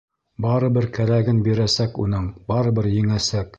Барыбер 0.45 0.87
кәрәген 0.95 1.43
бирәсәк 1.49 2.01
уның, 2.07 2.27
барыбер 2.51 2.91
еңәсәк! 2.97 3.49